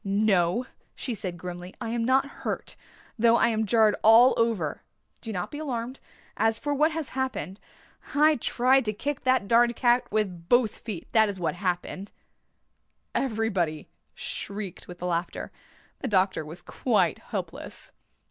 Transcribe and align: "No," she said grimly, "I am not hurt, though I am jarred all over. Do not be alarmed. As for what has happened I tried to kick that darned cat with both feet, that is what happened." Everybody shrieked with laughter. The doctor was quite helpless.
"No," 0.03 0.65
she 0.95 1.13
said 1.13 1.37
grimly, 1.37 1.75
"I 1.79 1.89
am 1.89 2.03
not 2.03 2.25
hurt, 2.41 2.75
though 3.19 3.35
I 3.35 3.49
am 3.49 3.67
jarred 3.67 3.95
all 4.01 4.33
over. 4.35 4.81
Do 5.21 5.31
not 5.31 5.51
be 5.51 5.59
alarmed. 5.59 5.99
As 6.35 6.57
for 6.57 6.73
what 6.73 6.91
has 6.91 7.09
happened 7.09 7.59
I 8.15 8.37
tried 8.37 8.83
to 8.85 8.93
kick 8.93 9.23
that 9.25 9.47
darned 9.47 9.75
cat 9.75 10.11
with 10.11 10.49
both 10.49 10.75
feet, 10.79 11.07
that 11.11 11.29
is 11.29 11.39
what 11.39 11.53
happened." 11.53 12.11
Everybody 13.13 13.89
shrieked 14.15 14.87
with 14.87 15.03
laughter. 15.03 15.51
The 15.99 16.07
doctor 16.07 16.43
was 16.43 16.63
quite 16.63 17.19
helpless. 17.19 17.91